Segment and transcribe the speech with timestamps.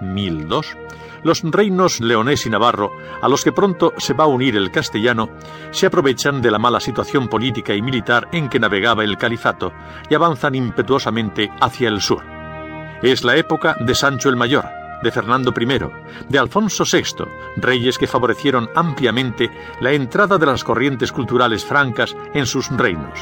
[0.00, 0.76] 1002,
[1.22, 5.30] los reinos leonés y navarro, a los que pronto se va a unir el castellano,
[5.70, 9.72] se aprovechan de la mala situación política y militar en que navegaba el califato
[10.08, 12.22] y avanzan impetuosamente hacia el sur.
[13.02, 14.64] Es la época de Sancho el Mayor,
[15.02, 15.78] de Fernando I,
[16.28, 17.24] de Alfonso VI,
[17.56, 23.18] reyes que favorecieron ampliamente la entrada de las corrientes culturales francas en sus reinos.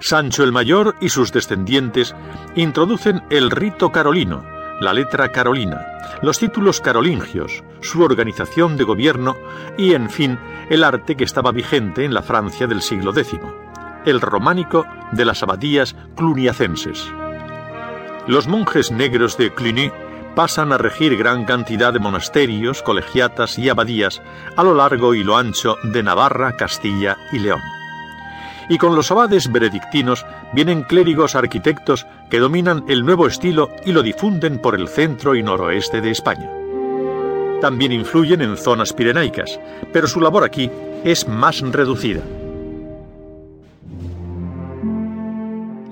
[0.00, 2.14] Sancho el Mayor y sus descendientes
[2.56, 4.44] introducen el rito carolino,
[4.82, 5.86] la letra carolina,
[6.22, 9.36] los títulos carolingios, su organización de gobierno
[9.78, 10.38] y, en fin,
[10.70, 13.38] el arte que estaba vigente en la Francia del siglo X,
[14.04, 17.10] el románico de las abadías cluniacenses.
[18.26, 19.90] Los monjes negros de Cluny
[20.34, 24.22] pasan a regir gran cantidad de monasterios, colegiatas y abadías
[24.56, 27.60] a lo largo y lo ancho de Navarra, Castilla y León
[28.72, 34.02] y con los abades benedictinos vienen clérigos arquitectos que dominan el nuevo estilo y lo
[34.02, 36.50] difunden por el centro y noroeste de España.
[37.60, 39.60] También influyen en zonas pirenaicas,
[39.92, 40.70] pero su labor aquí
[41.04, 42.22] es más reducida.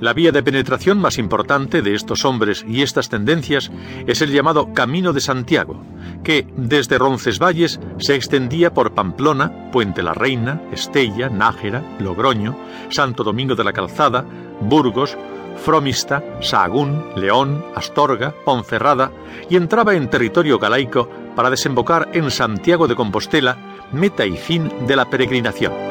[0.00, 3.70] La vía de penetración más importante de estos hombres y estas tendencias
[4.06, 5.82] es el llamado Camino de Santiago,
[6.24, 12.56] que desde Roncesvalles se extendía por Pamplona, Puente la Reina, Estella, Nájera, Logroño,
[12.88, 14.24] Santo Domingo de la Calzada,
[14.62, 15.18] Burgos,
[15.62, 19.12] Fromista, Sahagún, León, Astorga, Ponferrada
[19.50, 23.58] y entraba en territorio galaico para desembocar en Santiago de Compostela,
[23.92, 25.89] meta y fin de la peregrinación.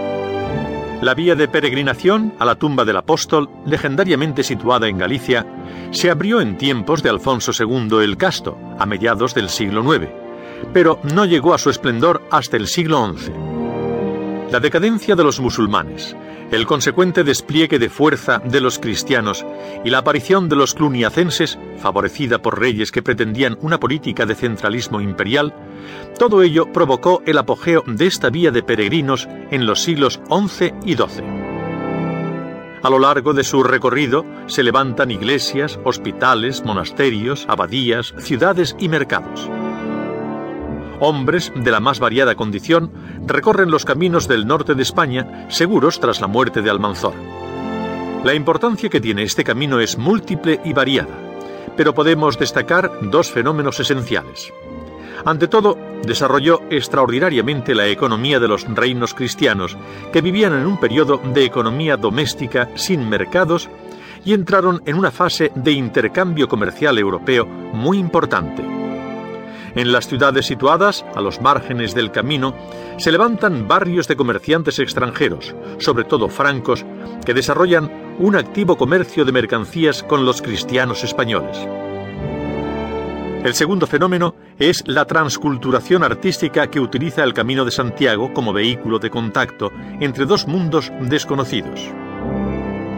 [1.02, 5.46] La vía de peregrinación a la tumba del apóstol, legendariamente situada en Galicia,
[5.92, 10.10] se abrió en tiempos de Alfonso II el Casto, a mediados del siglo IX,
[10.74, 13.49] pero no llegó a su esplendor hasta el siglo XI.
[14.52, 16.16] La decadencia de los musulmanes,
[16.50, 19.46] el consecuente despliegue de fuerza de los cristianos
[19.86, 25.02] y la aparición de los cluniacenses, favorecida por reyes que pretendían una política de centralismo
[25.02, 25.54] imperial,
[26.18, 30.96] todo ello provocó el apogeo de esta vía de peregrinos en los siglos XI y
[30.96, 31.24] XII.
[32.82, 39.48] A lo largo de su recorrido se levantan iglesias, hospitales, monasterios, abadías, ciudades y mercados
[41.00, 42.92] hombres de la más variada condición
[43.26, 47.14] recorren los caminos del norte de España seguros tras la muerte de Almanzor.
[48.24, 51.16] La importancia que tiene este camino es múltiple y variada,
[51.78, 54.52] pero podemos destacar dos fenómenos esenciales.
[55.26, 59.78] Ante todo, desarrolló extraordinariamente la economía de los reinos cristianos,
[60.14, 63.70] que vivían en un periodo de economía doméstica sin mercados
[64.26, 68.79] y entraron en una fase de intercambio comercial europeo muy importante.
[69.80, 72.54] En las ciudades situadas, a los márgenes del camino,
[72.98, 76.86] se levantan barrios de comerciantes extranjeros, sobre todo francos,
[77.26, 81.66] que desarrollan un activo comercio de mercancías con los cristianos españoles.
[83.46, 89.00] El segundo fenómeno es la transculturación artística que utiliza el Camino de Santiago como vehículo
[89.00, 91.90] de contacto entre dos mundos desconocidos.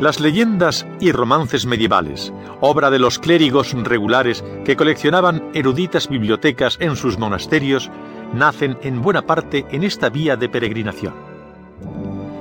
[0.01, 6.95] Las leyendas y romances medievales, obra de los clérigos regulares que coleccionaban eruditas bibliotecas en
[6.95, 7.91] sus monasterios,
[8.33, 11.13] nacen en buena parte en esta vía de peregrinación.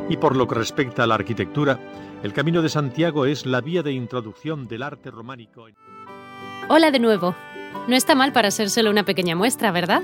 [0.08, 1.78] Y por lo que respecta a la arquitectura,
[2.22, 5.66] el Camino de Santiago es la vía de introducción del arte románico.
[6.70, 7.34] Hola de nuevo.
[7.88, 10.00] No está mal para ser solo una pequeña muestra, ¿verdad?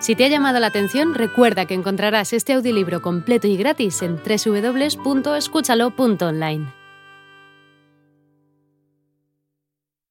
[0.00, 4.16] Si te ha llamado la atención, recuerda que encontrarás este audiolibro completo y gratis en
[4.16, 6.79] www.escúchalo.online.